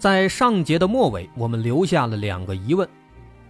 [0.00, 2.88] 在上节的末尾，我们留下了两个疑问：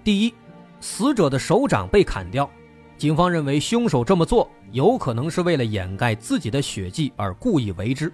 [0.02, 0.34] 第一，
[0.80, 2.50] 死者的手掌被砍掉，
[2.98, 8.12] 警方认为凶手这么做有可能是为了掩盖自己的血迹而故意为之，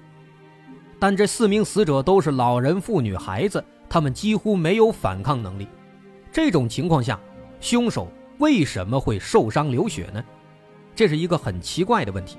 [0.98, 5.66] 但这四名死者都是老人、妇女、孩子，他们几乎没有反抗能力。
[6.30, 7.18] 这种情况下，
[7.58, 8.06] 凶手
[8.36, 10.22] 为什么会受伤流血呢？
[10.94, 12.36] 这是一个很奇怪的问题。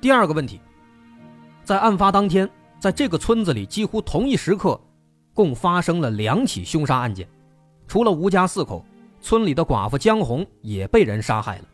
[0.00, 0.60] 第二个问题，
[1.64, 2.48] 在案发当天，
[2.80, 4.80] 在这个村子里，几乎同一时刻，
[5.34, 7.28] 共发生了两起凶杀案件。
[7.86, 8.82] 除了吴家四口，
[9.20, 11.64] 村里的寡妇江红也被人杀害了。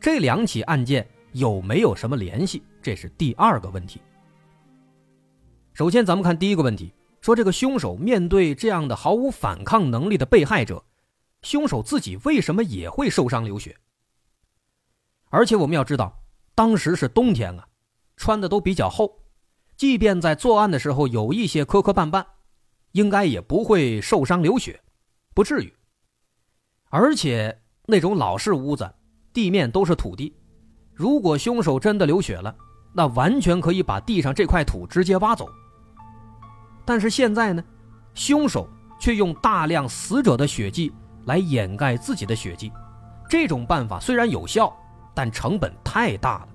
[0.00, 2.60] 这两起案件有没有什么联系？
[2.82, 4.00] 这是第二个问题。
[5.74, 10.82] 首先，咱们看第一个问题，说这个凶手面对这样的毫无反抗能力的被害者，
[11.42, 13.76] 凶手自己为什么也会受伤流血？
[15.30, 16.20] 而且我们要知道，
[16.56, 17.68] 当时是冬天啊，
[18.16, 19.21] 穿的都比较厚，
[19.82, 22.24] 即便在作案的时候有一些磕磕绊绊，
[22.92, 24.80] 应该也不会受伤流血，
[25.34, 25.74] 不至于。
[26.88, 28.88] 而且那种老式屋子，
[29.32, 30.36] 地面都是土地，
[30.94, 32.54] 如果凶手真的流血了，
[32.94, 35.48] 那完全可以把地上这块土直接挖走。
[36.84, 37.64] 但是现在呢，
[38.14, 38.68] 凶手
[39.00, 40.92] 却用大量死者的血迹
[41.24, 42.70] 来掩盖自己的血迹，
[43.28, 44.72] 这种办法虽然有效。
[45.12, 46.48] 但成本太大了。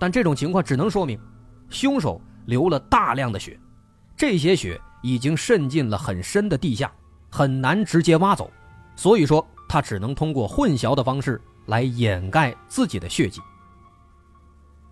[0.00, 1.16] 但这种情况只能说明，
[1.72, 3.58] 凶手流了大量的血，
[4.16, 6.92] 这些血已经渗进了很深的地下，
[7.30, 8.50] 很难直接挖走，
[8.94, 13.40] 所以说他只能通过混淆的方式来掩盖自己的血迹。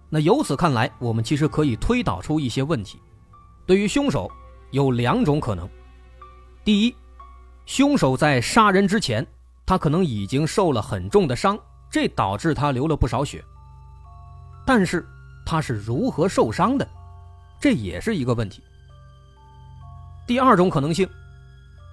[0.08, 2.98] 那由此看来，我们其实可以推导出一些问题。
[3.66, 4.28] 对于凶手，
[4.72, 5.68] 有两种可能：
[6.64, 6.96] 第一，
[7.66, 9.24] 凶手在杀人之前，
[9.64, 11.56] 他可能已经受了很重的伤。
[11.92, 13.44] 这导致他流了不少血，
[14.64, 15.04] 但是
[15.50, 16.88] 他是如何受伤的，
[17.58, 18.62] 这也是一个问题。
[20.24, 21.08] 第二种可能性，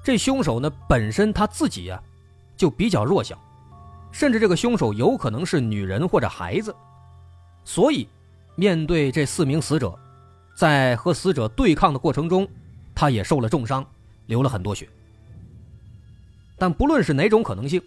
[0.03, 1.99] 这凶手呢本身他自己呀
[2.55, 3.35] 就比较弱小，
[4.11, 6.75] 甚至这个凶手有可能是女人或者孩子，
[7.65, 8.07] 所以
[8.53, 9.97] 面对这四名死者，
[10.55, 12.47] 在和死者对抗的过程中，
[12.93, 13.83] 他也受了重伤，
[14.27, 14.87] 流了很多血。
[16.59, 17.81] 但不论是哪种可能性。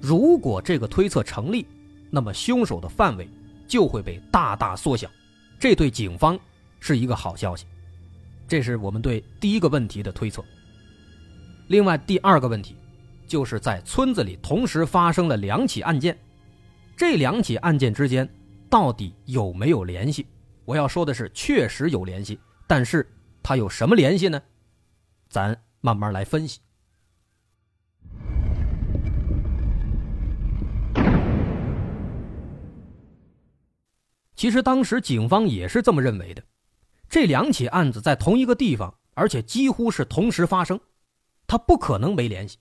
[0.00, 1.64] 如果这个推测成立，
[2.10, 3.28] 那么凶手的范围
[3.66, 5.10] 就会被大大缩小，
[5.58, 6.38] 这对警方
[6.80, 7.66] 是一个好消息。
[8.46, 10.44] 这是我们对第一个问题的推测。
[11.68, 12.76] 另外，第二个问题
[13.26, 16.16] 就是在村子里同时发生了两起案件，
[16.96, 18.28] 这两起案件之间
[18.68, 20.26] 到底有没有联系？
[20.66, 23.10] 我要说的是，确实有联系，但是
[23.42, 24.40] 它有什么联系呢？
[25.30, 26.60] 咱慢慢来分析。
[34.36, 36.42] 其实当时警方也是这么认为的，
[37.08, 40.80] 这两起案子在同一个地方，而且几乎是同时发生，
[41.46, 42.58] 他不可能没联系。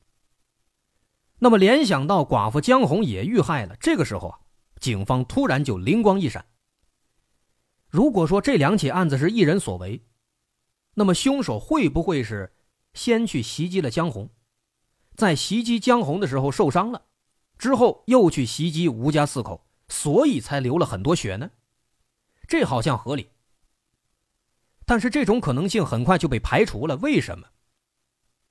[1.39, 4.39] 那么联想到寡妇江红也遇害了，这个时候啊，
[4.79, 6.45] 警方突然就灵光一闪。
[7.89, 10.05] 如果说这两起案子是一人所为，
[10.93, 12.55] 那么凶手会不会是
[12.93, 14.29] 先去袭击了江红，
[15.15, 17.03] 在袭击江红的时候受伤了，
[17.57, 21.49] 之后又去袭击吴家四口，所以才流了很多血呢？
[22.47, 23.29] 这好像合理，
[24.85, 26.95] 但是这种可能性很快就被排除了。
[26.97, 27.47] 为什么？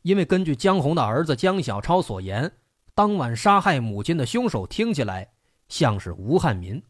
[0.02, 2.50] 因为根据江红的儿子江小超所言，
[2.94, 5.30] 当晚杀害母亲的凶手听起来
[5.68, 6.82] 像是吴汉民。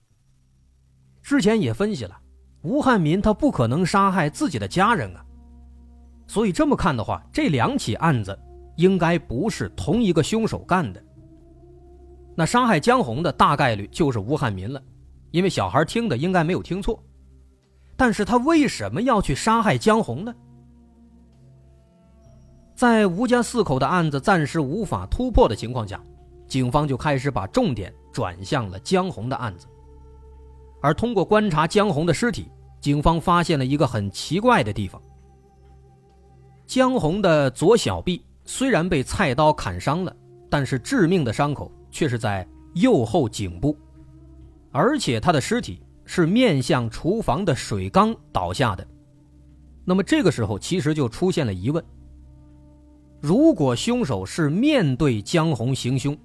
[1.23, 2.19] 之前也分析了，
[2.63, 5.25] 吴汉民他不可能杀害自己的家人啊，
[6.27, 8.39] 所以这么看的话，这两起案子
[8.77, 11.05] 应该不是同一个凶手干的。
[12.35, 14.83] 那杀害江红的大概率就是吴汉民了。
[15.33, 17.03] 因为小孩听的应该没有听错，
[17.97, 20.33] 但是他为什么要去杀害江红呢？
[22.75, 26.03] 在吴家四口的案子暂时无法突破的情况下，
[26.47, 29.67] 警方就开始把重点转向了江红的案子。
[30.81, 32.51] 而通过观察江红的尸体，
[32.81, 35.01] 警方发现了一个很奇怪的地方：
[36.67, 40.15] 江红的左小臂虽然被菜刀砍伤了，
[40.51, 43.75] 但是致命的伤口却是在右后颈部。
[44.73, 48.85] 而且他的尸体是面向厨房的水缸倒下的，
[49.85, 51.85] 那么这个时候其实就出现了疑问：
[53.21, 56.17] 如果凶手是面对江红行凶，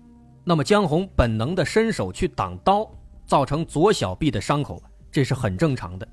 [0.43, 2.89] 那么江红本能的伸手去挡刀，
[3.25, 6.07] 造成左小臂的伤口，这是很正常的。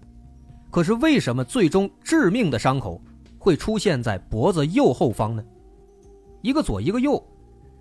[0.70, 3.00] 可是为什么最终致命的伤口
[3.38, 5.44] 会出现在脖子右后方呢？
[6.42, 7.24] 一个左一个右，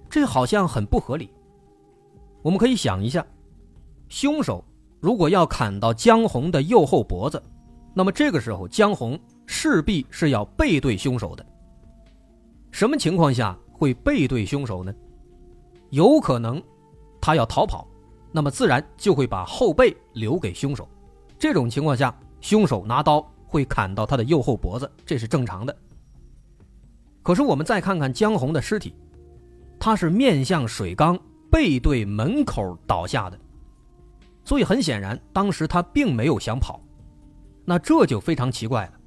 [0.09, 1.29] 这好像很不合理。
[2.43, 3.25] 我们可以想一下，
[4.13, 4.63] 凶手
[4.99, 7.41] 如果要砍到江红的右后脖子，
[7.95, 11.43] 那么这个时候江红势必是要背对凶手的。
[12.69, 14.93] 什么情况下会背对凶手呢？
[15.89, 16.61] 有可能，
[17.19, 17.87] 他要逃跑，
[18.31, 20.87] 那么自然就会把后背留给凶手。
[21.39, 25.75] 这种情况下，凶手拿刀会砍到他的右后脖子，这是正常的。
[27.23, 28.93] 可是我们再看看江红的尸体，
[29.79, 31.19] 他是面向水缸，
[31.49, 33.39] 背对门口倒下的，
[34.45, 36.81] 所以很显然，当时他并没有想跑。
[37.65, 38.99] 那这就非常奇怪了。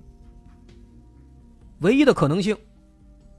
[1.80, 2.56] 唯一的可能性。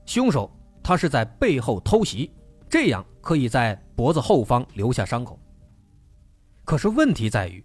[0.06, 0.50] 凶手
[0.82, 2.32] 他是在背后偷袭，
[2.66, 5.38] 这样可以在脖子后方留下伤口。
[6.64, 7.62] 可是问题在于，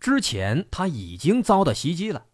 [0.00, 2.26] 之前他已经遭到袭击了，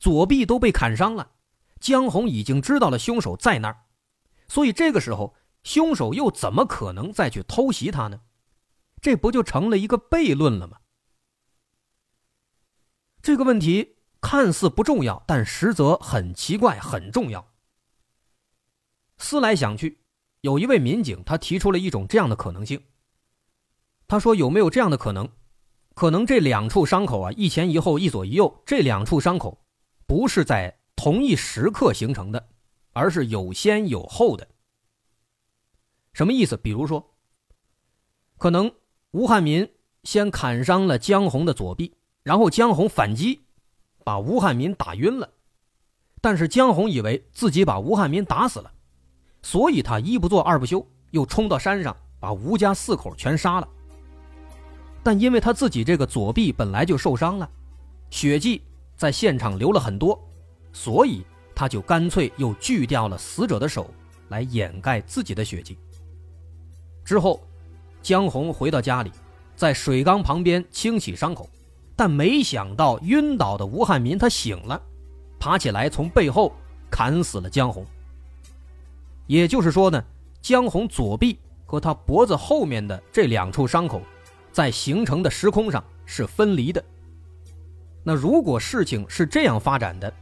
[0.00, 1.30] 左臂都被砍伤了，
[1.78, 3.76] 江红已经知道了凶手在那儿，
[4.48, 8.20] 所以这个时候凶手又怎么可能再去偷袭他呢？
[9.00, 10.78] 这不就成了一个悖论了吗？
[13.22, 17.52] 这个问题看似不重要，但实则很奇怪，很重要。
[19.18, 20.02] 思来想去，
[20.40, 22.82] 有一位民警他提出了一种这样的可能性。
[24.08, 25.28] 他说：“有没有这样的可能？
[25.94, 29.66] 可能这两处伤口啊，一前一后，一左一右，这两处伤口
[30.06, 32.48] 不是在同一时刻形成的，
[32.92, 34.48] 而是有先有后的。
[36.12, 36.56] 什么意思？
[36.56, 37.14] 比如说，
[38.38, 38.72] 可能
[39.12, 39.68] 吴汉民
[40.04, 41.92] 先砍伤了江红的左臂，
[42.22, 43.40] 然后江红反击，
[44.04, 45.28] 把吴汉民打晕了，
[46.20, 48.72] 但是江红以为自己把吴汉民打死了。”
[49.42, 53.68] 所以他一不做二不休，又冲到山上，把吴家四口全杀了。
[55.02, 57.50] 但因为他自己这个左臂本来就受伤了，
[58.10, 58.62] 血迹
[58.96, 60.22] 在现场流了很多，
[60.72, 61.24] 所以
[61.54, 63.90] 他就干脆又锯掉了死者的手，
[64.28, 65.76] 来掩盖自己的血迹。
[67.02, 67.40] 之后，
[68.02, 69.10] 江红回到家里，
[69.56, 71.48] 在水缸旁边清洗伤口，
[71.94, 74.80] 但没想到晕倒的吴汉民他醒了，
[75.38, 76.52] 爬起来从背后
[76.90, 77.84] 砍死了江红。
[79.26, 80.02] 也就是说呢，
[80.40, 84.02] 江红左臂和他脖子后面的这两处伤口，
[84.50, 86.82] 在形成的时空上是分离的。
[88.02, 90.12] 那如果事情是这样发展的，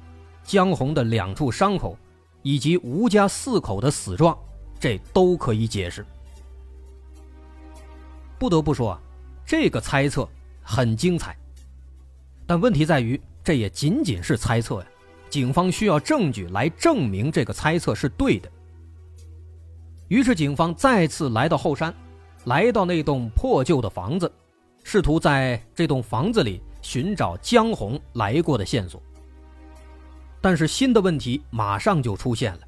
[0.42, 1.96] 江红的两处伤口，
[2.42, 4.36] 以及吴家四口的死状，
[4.80, 6.04] 这都可以解释。
[8.38, 9.00] 不得不说啊，
[9.44, 10.28] 这个猜测
[10.62, 11.36] 很精彩。
[12.46, 14.86] 但问题在于，这也仅仅是猜测呀，
[15.28, 18.50] 警方需要证据来证明这个猜测是对的。
[20.08, 21.94] 于是，警方再次来到后山，
[22.44, 24.32] 来到那栋破旧的房子，
[24.82, 29.02] 试图在这栋房子里寻找江红来过的线索。
[30.40, 32.60] 但是，新的问题马上就出现了。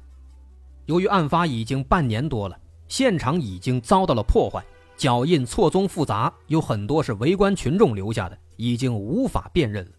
[0.85, 2.55] 由于案发已经半年多了，
[2.87, 4.63] 现场已经遭到了破坏，
[5.01, 9.93] 脚印错综复杂，有很多是围观群众留下的，已经无法辨认了。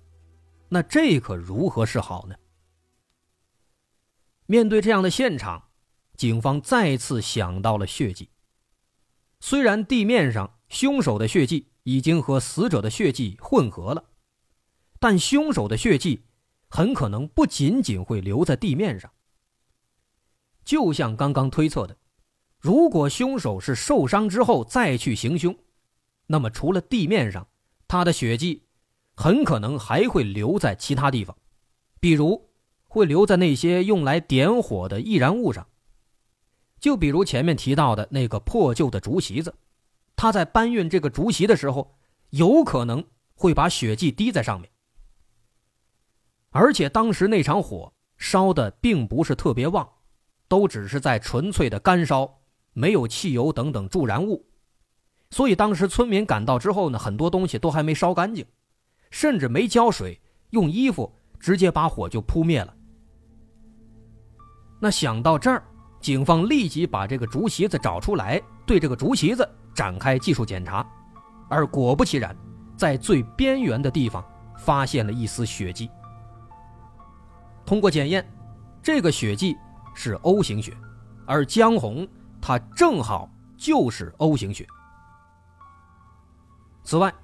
[0.69, 2.37] 那这可如何是好呢？
[4.47, 5.71] 面对这样的现场。
[6.17, 8.31] 警方再次想到了血迹。
[9.41, 14.05] 虽然地面上凶手的血迹已经和死者的血迹混合了，
[15.01, 16.27] 但凶手的血迹
[16.69, 19.11] 很可能不仅仅会留在地面上。
[20.65, 21.97] 就像刚刚推测的，
[22.63, 25.53] 如果凶手是受伤之后再去行凶，
[26.29, 27.45] 那么除了地面上，
[27.89, 28.63] 他的血迹
[29.17, 31.37] 很可能还会留在其他地方，
[31.99, 32.49] 比如
[32.85, 35.67] 会留在那些用来点火的易燃物上。
[36.79, 39.53] 就比如前面提到的那个破旧的竹席子，
[40.15, 41.97] 他在搬运这个竹席的时候，
[42.31, 43.05] 有可能
[43.35, 44.71] 会把血迹滴在上面。
[46.51, 49.89] 而且当时那场火烧的并不是特别旺，
[50.47, 52.42] 都只是在纯粹的干烧，
[52.73, 54.45] 没有汽油等等助燃物，
[55.31, 58.45] 所以当时村民赶到之后呢，很多东西都还没烧干净，
[59.11, 62.75] 甚至没浇水，用衣服直接把火就扑灭了。
[64.81, 65.63] 那想到这儿。
[66.01, 70.85] 警方立即把这个竹席子找出来，对这个竹席子展开技术检查，
[71.49, 72.37] 而果不其然，
[72.77, 74.25] 在最边缘的地方
[74.59, 75.89] 发现了一丝血迹。
[77.65, 78.29] 通过检验，
[78.83, 79.57] 这个血迹
[79.95, 80.77] 是 O 型血，
[81.25, 82.05] 而江红
[82.43, 84.67] 他正好就是 O 型血。
[86.83, 87.15] 此外，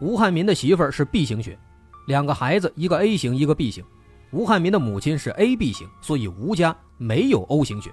[0.00, 1.58] 吴汉民的媳妇儿是 B 型血，
[2.06, 3.84] 两个孩子一个 A 型，一个 B 型。
[4.30, 7.92] 吴汉民的母亲是 AB 型，所以吴家没有 O 型血。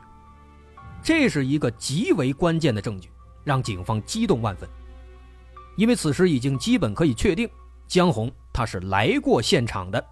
[1.02, 3.10] 这是一个极为关键的证据，
[3.44, 4.70] 让警方激动万分。
[5.78, 7.50] 因为此时已经基本可以确定，
[7.88, 10.06] 江红他是来过现场的，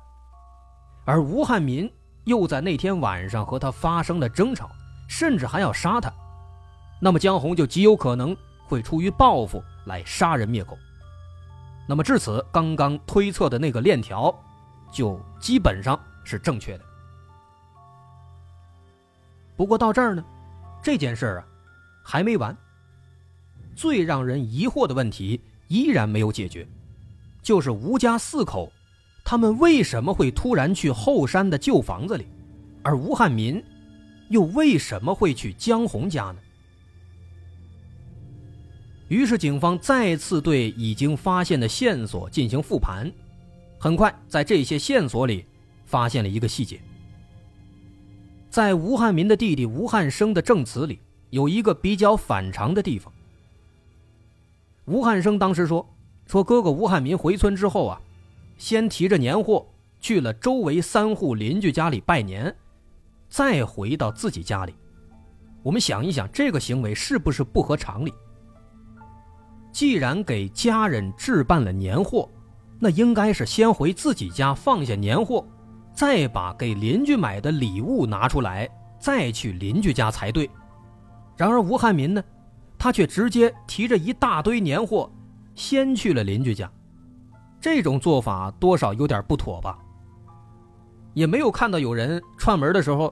[1.06, 1.92] 而吴汉民
[2.24, 4.70] 又在那天晚上和他发生了争吵，
[5.08, 6.12] 甚至还要杀他，
[7.04, 8.34] 那么江红就极有可能
[8.66, 10.78] 会出于报复来杀人灭口。
[11.86, 14.34] 那么至此，刚刚推测的那个链条，
[14.90, 16.86] 就基本上是正确的。
[19.58, 20.24] 不过到这儿呢，
[20.82, 21.48] 这件事儿啊，
[22.02, 22.56] 还没完。
[23.76, 26.66] 最让人疑惑的问题依然没有解决，
[27.42, 28.72] 就是吴家四口，
[29.26, 32.26] 他们为什么会突然去后山的旧房子里，
[32.82, 33.62] 而吴汉民，
[34.30, 36.38] 又为什么会去江红家呢？
[39.14, 43.12] 于是，警方再次对已经发现的线索进行复盘。
[43.78, 45.46] 很快，在这些线索里，
[45.86, 46.82] 发现了一个细节：
[48.50, 53.14] 在吴汉民的弟弟吴汉生的证词里，有一个比较反常的地方。
[54.86, 55.88] 吴汉生当时说
[56.26, 58.02] ：“说哥哥吴汉民回村之后啊，
[58.58, 59.68] 先提着年货
[60.00, 62.56] 去了周围三户邻居家里拜年，
[63.30, 64.74] 再回到自己家里。
[65.62, 68.12] 我们想一想，这个行为是不是不合常理？”
[69.74, 72.30] 既然给家人置办了年货，
[72.80, 75.44] 那应该是先回自己家放下年货，
[75.96, 80.48] 再把给邻居买的礼物拿出来，再去邻居家才对。
[81.36, 82.24] 然而吴汉民呢，
[82.78, 85.12] 他却直接提着一大堆年货，
[85.56, 86.72] 先去了邻居家。
[87.60, 89.80] 这种做法多少有点不妥吧？
[91.16, 93.12] 也没有看到有人串门的时候，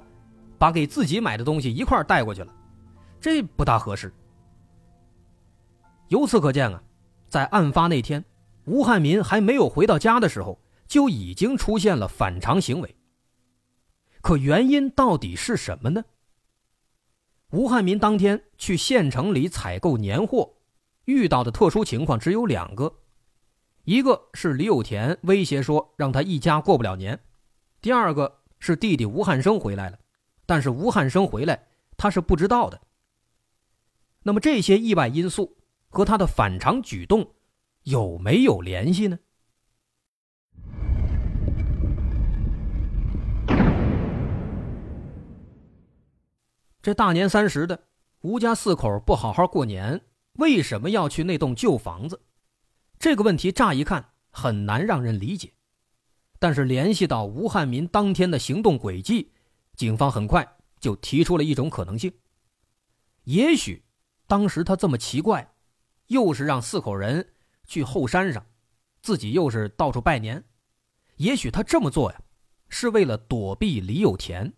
[0.59, 2.53] 把给自己买的东西一块带过去了，
[3.19, 4.13] 这不大合适。
[6.11, 6.83] 由此可见啊，
[7.29, 8.25] 在案发那天，
[8.65, 12.97] 吴汉民还没有回到家的时候，就已经出现了反常行为。
[14.19, 16.03] 可原因到底是什么呢？
[17.51, 20.55] 吴汉民当天去县城里采购年货，
[21.05, 22.93] 遇到的特殊情况只有两个，
[23.85, 27.17] 一个是李有田威胁说让他一家过不了年，
[27.79, 29.97] 第二个是弟弟吴汉生回来了，
[30.45, 32.81] 但是吴汉生回来他是不知道的。
[34.23, 35.55] 那么这些意外因素。
[35.91, 37.35] 和他的反常举动
[37.83, 39.19] 有没有联系呢？
[46.81, 47.83] 这大年三十的，
[48.21, 50.01] 吴家四口不好好过年，
[50.37, 52.21] 为什么要去那栋旧房子？
[52.97, 55.51] 这个问题乍一看很难让人理解，
[56.39, 59.33] 但是联系到吴汉民当天的行动轨迹，
[59.75, 62.13] 警方很快就提出了一种可能性：
[63.25, 63.83] 也许
[64.25, 65.50] 当时他这么奇怪。
[66.11, 67.33] 又是让四口人
[67.65, 68.45] 去后山上，
[69.01, 70.43] 自己又是到处拜年。
[71.15, 72.21] 也许他这么做呀，
[72.67, 74.53] 是为了躲避李有田。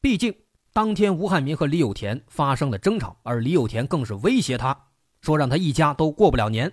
[0.00, 0.34] 毕竟
[0.72, 6.72] 当天吴汉民和李有田发生了争吵，而李有田更是威胁他说让他一家都过不了年，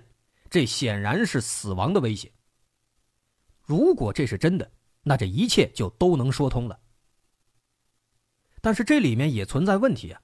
[0.49, 2.31] 这显然是死亡的威胁。
[3.61, 4.71] 如果这是真的，
[5.03, 6.79] 那这一切就都能说通了。
[8.61, 10.21] 但是这里面也存在问题啊。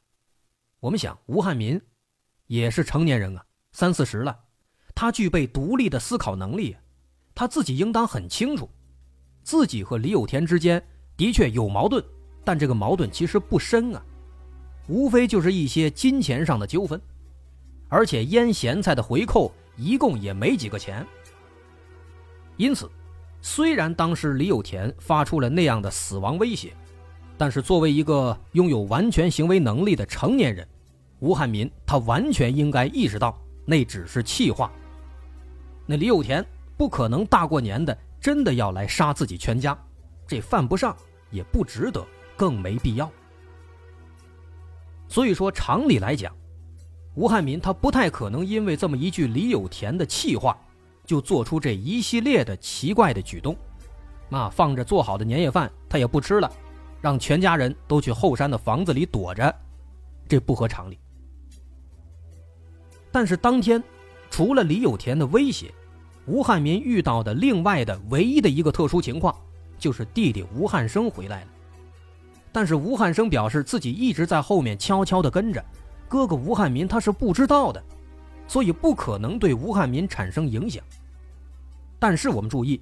[0.80, 1.80] 我们想，吴汉民。
[2.52, 4.38] 也是成年人啊，三四十了，
[4.94, 6.76] 他具备独立的思考能力，
[7.34, 8.70] 他自己应当很清楚，
[9.42, 12.04] 自己和李有田之间的确有矛盾，
[12.44, 14.04] 但这个矛盾其实不深啊，
[14.90, 17.02] 无非就是一些金钱上的纠纷，
[17.88, 21.08] 而且腌咸菜的回扣一共也没几个钱。
[22.58, 22.92] 因此，
[23.42, 26.74] 虽然当时李有田发出了那样的死亡威胁，
[27.38, 30.68] 但是作为一个拥有完全行为能力的成年人。
[31.22, 34.72] 吴汉民他完全应该意识到，那只是气话。
[35.86, 36.44] 那李有田
[36.76, 39.78] 不可能大过年的真的要来杀自己全家，
[40.28, 40.96] 这犯不上，
[41.30, 42.04] 也不值得，
[42.36, 43.10] 更没必要。
[45.08, 46.36] 所以说，常理来讲，
[47.14, 50.58] 吴汉民他不太可能因为这么一句李有田的气话，
[51.06, 53.56] 就做出这一系列的奇怪的举动。
[54.28, 56.52] 那放着做好的年夜饭他也不吃了，
[57.00, 59.54] 让全家人都去后山的房子里躲着，
[60.28, 60.98] 这不合常理。
[63.12, 63.84] 但是当天，
[64.30, 65.74] 除了李有田的威胁，
[66.26, 69.36] 吴汉民遇到的另外的唯一的一个特殊情况，
[69.78, 71.48] 就是弟弟吴汉生回来了。
[72.52, 75.64] 但是吴汉生表示自己一直在后面悄悄地跟着，
[76.08, 77.84] 哥哥吴汉民他是不知道的，
[78.48, 80.84] 所以不可能对吴汉民产生影响。
[82.00, 82.82] 但是我们注意，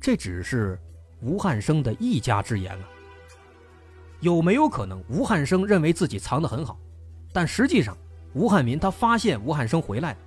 [0.00, 0.78] 这只是
[1.20, 2.88] 吴汉生的一家之言啊。
[4.20, 6.78] 有没有可能吴汉生认为自己藏得很好，
[7.32, 7.96] 但实际上？
[8.38, 10.18] 吴汉民他发现吴汉生回来了，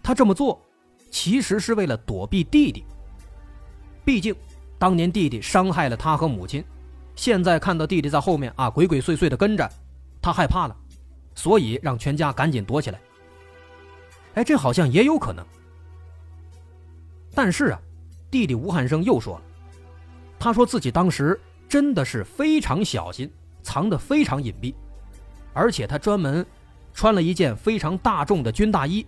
[0.00, 0.62] 他这么做
[1.10, 2.84] 其实是为了躲避弟弟。
[4.04, 4.32] 毕竟
[4.78, 6.64] 当年弟弟伤害了他和母亲，
[7.16, 9.68] 现在看到弟弟在后面啊鬼鬼祟祟的跟着，
[10.22, 10.76] 他害怕了，
[11.34, 13.00] 所以让全家赶紧躲起来。
[14.34, 15.44] 哎，这好像也有可能。
[17.34, 17.80] 但是啊，
[18.30, 19.42] 弟弟吴汉生又说了，
[20.38, 23.28] 他说自己当时真的是非常小心，
[23.62, 24.72] 藏得非常隐蔽，
[25.52, 26.46] 而且他专门
[26.96, 29.06] 穿了一件非常大众的军大衣，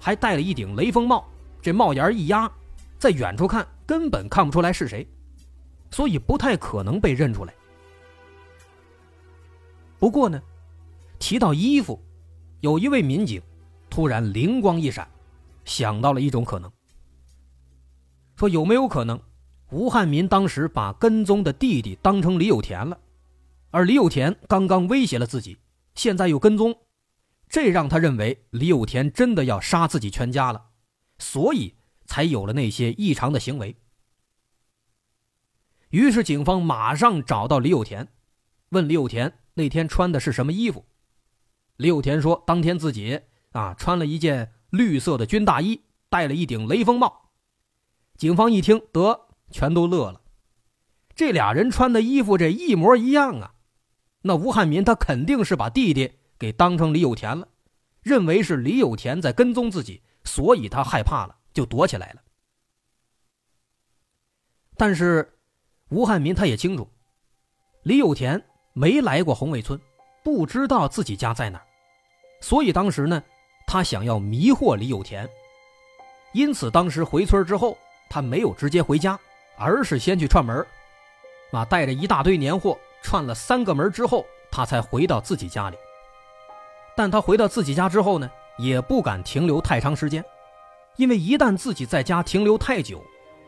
[0.00, 1.24] 还戴了一顶雷锋帽，
[1.62, 2.50] 这帽檐一压，
[2.98, 5.06] 在远处看根本看不出来是谁，
[5.92, 7.54] 所以不太可能被认出来。
[10.00, 10.42] 不过呢，
[11.20, 12.02] 提到衣服，
[12.60, 13.40] 有一位民警。
[13.90, 15.08] 突然灵光一闪，
[15.64, 16.70] 想到了一种可能，
[18.36, 19.18] 说有没有可能，
[19.70, 22.98] 吴汉民当时把跟踪的弟弟当成李有田了，
[23.70, 25.56] 而李有田刚刚威胁了自己，
[25.94, 26.76] 现在又跟踪，
[27.48, 30.70] 这让他认为李有田真的要杀自己全家了，
[31.18, 31.76] 所以
[32.06, 33.76] 才有了那些异常的行为。
[35.90, 38.08] 于是警方马上找到李有田，
[38.70, 40.84] 问李有田那天穿的是什么衣服，
[41.76, 43.20] 李有田说当天自己。
[43.52, 47.30] 啊，穿了一件绿色的军大衣，戴了一顶雷锋帽。
[48.14, 50.20] 警方一听，得全都乐了。
[51.16, 53.54] 这俩人穿的衣服这一模一样啊！
[54.22, 57.48] 那吴汉民他肯定是把弟弟给当成李有田了，
[58.02, 62.22] 认为是李有田在跟踪自己，所以他害怕了，就躲起来了。
[64.76, 65.38] 但是
[65.90, 66.88] 吴汉民他也清楚，
[67.82, 68.42] 李有田
[68.72, 69.80] 没来过红卫村，
[70.22, 71.62] 不知道自己家在哪
[72.40, 73.22] 所以当时呢。
[73.70, 75.28] 他想要迷惑李有田，
[76.32, 77.76] 因此当时回村之后，
[78.08, 79.20] 他没有直接回家，
[79.58, 80.66] 而是先去串门
[81.52, 85.76] 啊，带着一大堆年货串了三个门之后，他才回到自己家里。
[86.98, 90.24] 但他回到自己家之后呢，也不敢停留太长时间，
[90.96, 93.00] 因为一旦自己在家停留太久，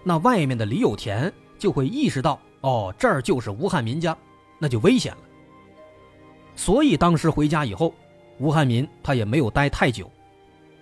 [0.05, 4.17] 那外面的李有田就会意识到，哦，这儿就是吴汉民家，
[4.57, 5.19] 那就危险了。
[6.55, 7.93] 所以当时回家以后。
[8.39, 10.11] 吴汉民他也没有待太久，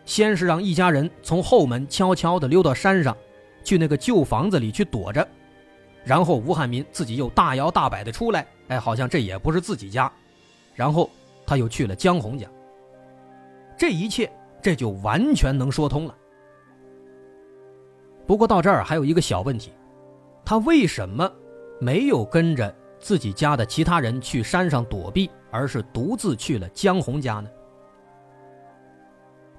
[0.04, 3.16] 先是让一家人从后门悄悄地溜到山上，
[3.64, 5.26] 去那个旧房子里去躲着，
[6.04, 10.12] 然后吴汉民自己又大摇大摆地出来，哎，好像这也不是自己家，
[10.74, 11.10] 然后
[11.44, 12.46] 他又去了江红家。
[13.78, 16.14] 这一切这就完全能说通了。
[18.26, 19.72] 不过到这儿还有一个小问题，
[20.44, 21.30] 他为什么
[21.80, 25.30] 没有跟着自己家的其他人去山上躲避？
[25.50, 27.48] 而是独自去了江红家呢？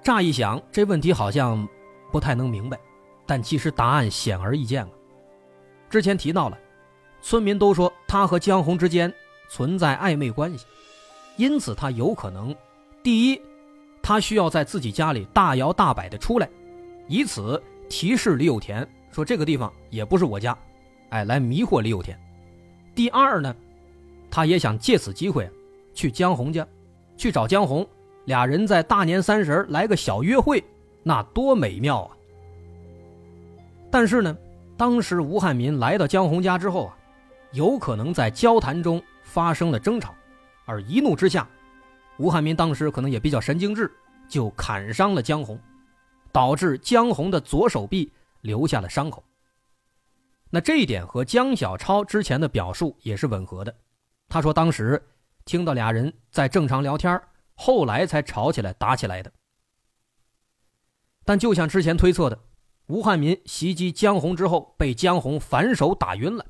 [0.04, 1.68] 乍一想，这问题好像
[2.12, 2.80] 不太能明白，
[3.26, 4.92] 但其实答案显而易见了。
[5.90, 6.56] 之前提到了，
[7.24, 9.12] 村民都说他和江红之间
[9.50, 10.68] 存在暧昧关系，
[11.38, 12.56] 因此他有可能，
[13.02, 13.42] 第一，
[14.10, 16.50] 他需要在自己家里大摇大摆的出来，
[17.06, 20.58] 以此提示李有田说这个地方也不是我家，
[21.10, 22.20] 哎，来迷惑李有田。
[22.96, 23.56] 第二呢，
[24.32, 25.48] 他也想借此机会。
[25.94, 26.68] 去江红家，
[27.18, 27.88] 去找江红，
[28.26, 30.64] 俩人在大年三十来个小约会，
[31.04, 32.18] 那多美妙啊！
[33.92, 34.36] 但是呢，
[34.76, 36.98] 当时吴汉民来到江红家之后啊，
[37.52, 40.16] 有可能在交谈中发生了争吵，
[40.66, 41.48] 而一怒之下，
[42.20, 43.92] 吴汉民当时可能也比较神经质，
[44.28, 45.60] 就砍伤了江红，
[46.32, 49.24] 导致江红的左手臂留下了伤口。
[50.52, 53.76] 那这一点和江小超之前的表述也是吻合的，
[54.28, 55.04] 他说当时。
[55.46, 57.20] 听到俩人在正常聊天，
[57.56, 59.32] 后来才吵起来打起来的。
[61.26, 62.40] 但就像之前推测的，
[62.86, 66.46] 吴汉民袭击江红之后被江红反手打晕了，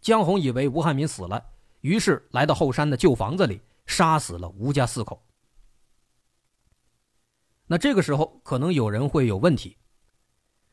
[0.00, 1.44] 江红以为吴汉民死了，
[1.82, 3.60] 于是来到后山的旧房子里
[3.90, 5.26] 杀死了吴家四口。
[7.66, 9.76] 那这个时候可能有人会有问题，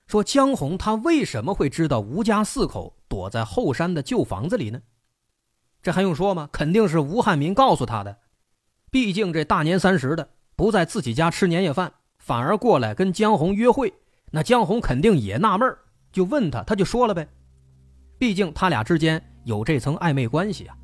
[0.06, 4.82] 说江红他为什么会知道吴家四口躲在后山的旧房子里呢？
[5.82, 6.48] 这还用说吗？
[6.52, 8.20] 肯定是吴汉民告诉他的。
[8.92, 13.94] 毕竟这大年三十的不在自己家吃年夜饭，反而过来跟江红约会，
[14.32, 15.76] 那江红肯定也纳闷
[16.12, 17.28] 就问他，他就说了呗。
[18.20, 20.77] 毕竟他俩之间有这层暧昧关系啊。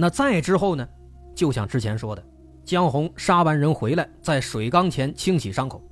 [0.00, 0.88] 那再之后呢？
[1.34, 2.24] 就像之前说的，
[2.64, 5.82] 江红杀完人回来，在水缸前清洗伤口，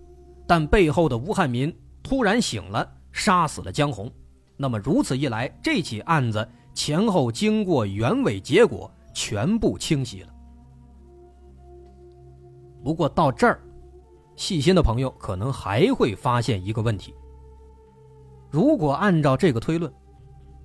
[0.47, 4.09] 但背后的吴汉民突然醒了，杀死了江红。
[4.57, 6.49] 那么如此一来，这起案子。
[6.73, 10.29] 前后经过原委，结果全部清晰了。
[12.85, 13.61] 不过到这儿，
[14.37, 17.14] 细心的朋友可能还会发现一个问题：
[18.51, 19.90] 如果按照这个推论，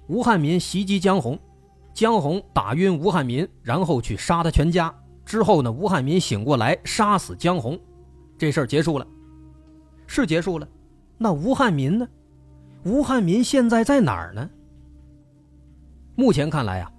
[0.08, 1.40] 吴汉民袭击江红，
[1.94, 4.94] 江红打晕吴汉民，然后去杀他全家，
[5.26, 7.80] 之后呢，吴汉民醒过来杀死江红，
[8.38, 9.06] 这事儿结束了，
[10.08, 10.68] 是结束了。
[11.18, 12.08] 那吴汉民呢？
[12.84, 14.50] 吴汉民现在在哪儿呢？
[16.16, 16.92] 目前看来啊，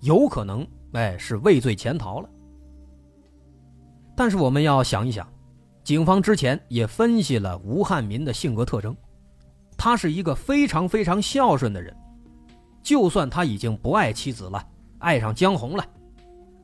[0.00, 2.28] 有可能哎，是畏罪潜逃了。
[4.14, 5.26] 但是我们要想一想，
[5.82, 8.94] 警方之前也分析了吴汉民的性格特征，
[9.76, 11.96] 他是一个非常非常孝顺的人，
[12.82, 14.64] 就算他已经不爱妻子了，
[14.98, 15.84] 爱上江红了，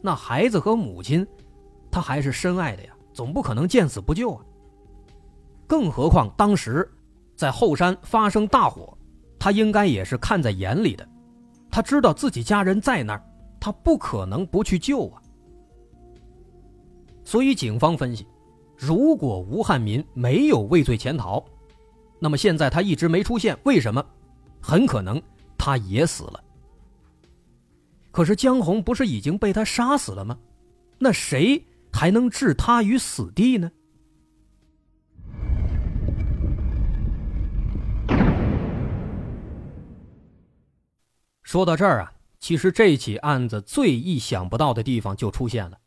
[0.00, 1.26] 那孩子和母亲，
[1.90, 4.44] 他还是深爱的呀，总不可能见死不救啊。
[5.66, 6.88] 更何况当时
[7.36, 8.96] 在后山发生大火，
[9.38, 11.08] 他应该也是看在眼里的，
[11.70, 13.22] 他知道自己家人在那儿，
[13.60, 15.22] 他不可能不去救啊。
[17.22, 18.26] 所以警方分析，
[18.76, 21.44] 如果吴汉民没有畏罪潜逃，
[22.18, 24.04] 那么现在他一直没出现，为什么？
[24.60, 25.22] 很可能
[25.68, 26.42] 他也死了。
[28.10, 30.38] 可是江红不是已经被他杀死了吗？
[30.98, 33.70] 那谁还能置他于死地呢？
[41.42, 45.78] 说到这儿啊，其实这起案子最意想不到的地方就出现了。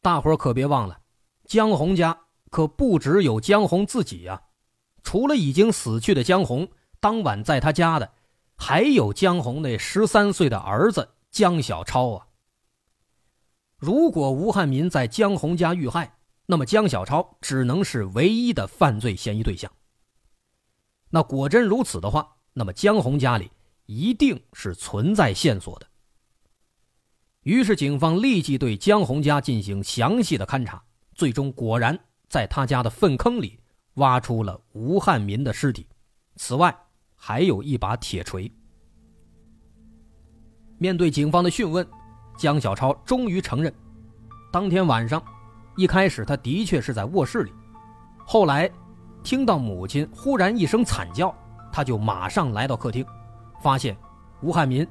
[0.00, 1.00] 大伙儿可别忘了，
[1.44, 2.18] 江红家
[2.50, 4.40] 可不只有江红自己呀，
[5.02, 6.66] 除了已经死去的江红，
[6.98, 8.10] 当晚在他家的
[8.56, 12.26] 还有江红那十三岁的儿子江小超啊。
[13.76, 19.70] 如果吴汉民在江红家遇害，那么江小超只能是唯一的犯罪嫌疑对象。
[21.10, 23.50] 那果真如此的话，那么江红家里。
[23.88, 25.86] 一定是存在线索的。
[27.42, 30.82] 于是，警方立即对江红家进行详细的勘查，
[31.14, 31.96] 最终果然
[32.28, 33.60] 在他家的粪坑里
[33.94, 35.86] 挖出了吴汉民的尸体，
[36.34, 36.76] 此外
[37.16, 38.50] 还有一把铁锤。
[40.78, 41.86] 面对警方的讯问，
[42.36, 43.72] 江小超终于承认，
[44.52, 45.22] 当天晚上，
[45.74, 47.52] 一开始他的确是在卧室里，
[48.26, 48.70] 后来
[49.24, 51.34] 听到母亲忽然一声惨叫，
[51.72, 53.04] 他就马上来到客厅。
[53.62, 53.96] 发现
[54.42, 54.86] 吴汉民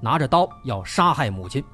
[0.00, 1.64] 拿着刀要杀害母亲，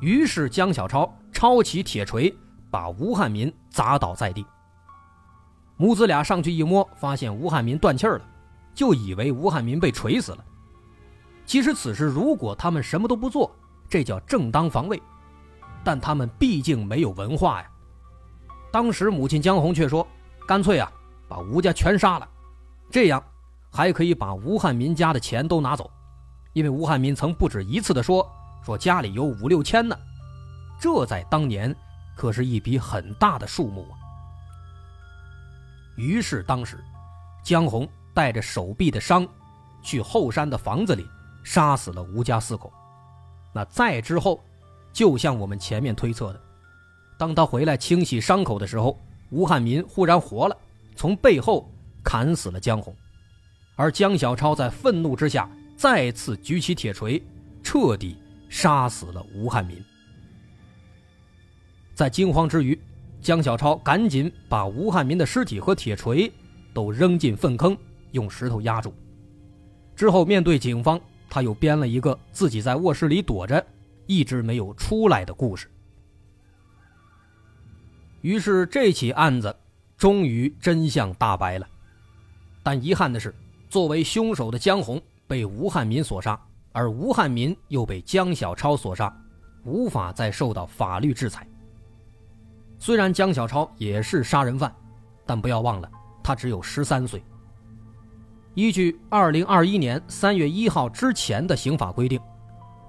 [0.00, 2.32] 于是江小超抄起铁锤
[2.70, 4.44] 把吴汉民砸倒在地。
[5.78, 8.20] 母子俩上去一摸，发现吴汉民断气了，
[8.80, 10.42] 就以为吴汉民被锤死了。
[11.44, 13.54] 其实此时如果他们什么都不做，
[13.90, 15.02] 这叫正当防卫，
[15.84, 17.70] 但他们毕竟没有文化呀。
[18.72, 20.06] 当时母亲江红却说
[20.48, 20.90] ：“干脆啊，
[21.28, 22.26] 把吴家全杀了，
[22.90, 23.22] 这样。”
[23.70, 25.90] 还可以把吴汉民家的钱都拿走，
[26.54, 28.26] 因为吴汉民曾不止一次的说
[28.64, 29.94] 说家里有五六千呢，
[30.80, 31.76] 这在当年
[32.16, 33.94] 可是一笔很大的数目啊。
[35.96, 36.82] 于是当时，
[37.44, 37.86] 江红
[38.20, 39.26] 带着手臂的伤，
[39.80, 41.06] 去后山的房子里
[41.42, 42.70] 杀死了吴家四口。
[43.50, 44.44] 那再之后，
[44.92, 46.40] 就像我们前面推测的，
[47.16, 50.56] 当他回来清洗伤口的时候，吴汉民忽然活了，
[50.94, 51.66] 从背后
[52.04, 52.94] 砍死了江红。
[53.74, 57.22] 而江小超在愤怒之下，再次举起铁锤，
[57.62, 58.18] 彻底
[58.50, 59.82] 杀死了吴汉民。
[61.94, 62.78] 在惊慌之余，
[63.22, 66.30] 江小超赶紧把吴汉民的尸体和铁锤
[66.74, 67.74] 都扔进粪坑，
[68.12, 68.94] 用石头压住。
[69.94, 73.64] 之后面对警方，他又编了一个自己在卧室里躲着，
[74.06, 75.70] 一直没有出来的故事。
[78.20, 79.54] 于是这起案子
[79.96, 81.66] 终于真相大白了，
[82.62, 83.34] 但遗憾的是。
[83.68, 86.36] 作为凶手的江红被吴汉民所杀，
[86.72, 89.16] 而吴汉民又被江小超所杀，
[89.62, 91.46] 无法再受到法律制裁。
[92.80, 94.74] 虽然江小超也是杀人犯，
[95.24, 95.88] 但不要忘了，
[96.20, 97.22] 他只有十三岁。
[98.54, 102.20] 依据二零二一年三月一号之前的刑法规定，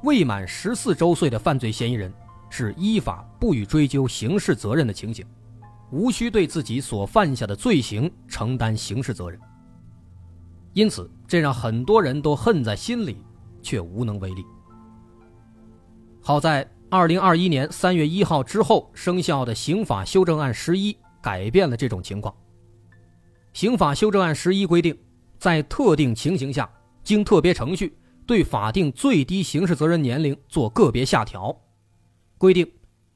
[0.02, 2.12] 未满十四周岁的犯罪嫌疑人
[2.50, 5.24] 是依法不予追究刑事责任的情形，
[5.92, 9.40] 无需对自己所犯下的罪行承担刑事责任。
[10.74, 13.18] 因此，这让很多人都恨在心里，
[13.62, 14.44] 却无能为力。
[16.24, 22.34] 好在二零二一年三月一号之后生效的刑法修正案十一改变了这种情况。
[23.54, 24.98] 刑法修正案十一规定，
[25.42, 26.72] 在特定情形下，
[27.04, 31.60] 经特别程序对法定最低刑事责任年龄做个别下调，
[32.38, 32.72] 规定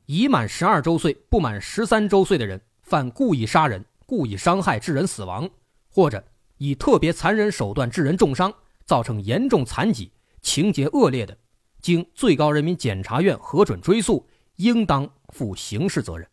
[0.08, 5.48] 已满十二周岁不满十三周岁的人犯故意杀人、故意伤害致人死亡，
[5.88, 6.24] 或者。
[6.58, 8.52] 以特别残忍手段致人重伤，
[8.86, 10.10] 造成严重残疾，
[10.42, 11.38] 情节恶劣的，
[11.82, 16.26] 经最高人民检察院核准追诉，应当负刑事责任。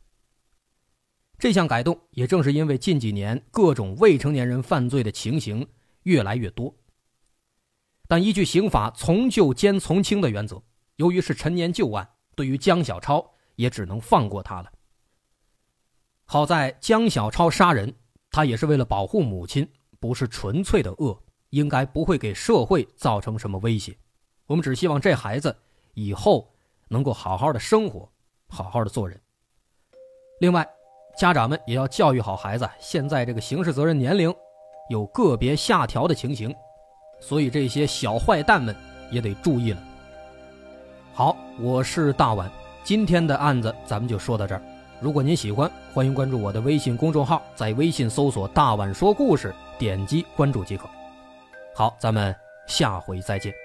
[1.38, 5.66] 这项改动也正是因为近几年各种未成年人犯罪的情形
[6.02, 6.74] 越来越多，
[8.08, 10.62] 但依据刑法从旧兼从轻的原则，
[10.96, 14.72] 由于是陈年旧案，对于江小超也只能放过他了。
[16.24, 17.94] 好在江小超杀人，
[18.30, 19.68] 他也是为了保护母亲。
[20.00, 21.16] 不是纯粹的恶，
[21.50, 23.96] 应该不会给社会造成什么威胁。
[24.46, 25.56] 我们只希望这孩子
[25.94, 26.52] 以后
[26.88, 28.10] 能够好好的生活，
[28.48, 29.20] 好好的做人。
[30.40, 30.68] 另外，
[31.16, 34.34] 家长们也要教育好孩子，现在这个刑事责任年龄
[34.88, 36.54] 有个别下调的情形，
[37.20, 38.74] 所以这些小坏蛋们
[39.10, 39.82] 也得注意了。
[41.14, 42.50] 好，我是大碗，
[42.84, 44.62] 今天的案子咱们就说到这儿。
[45.00, 50.88] 如果您喜欢，欢迎关注我的微信公众号，在微信搜索“大碗说故事”，点击关注即可。
[51.74, 52.34] 好，咱们
[52.66, 53.61] 下回再见。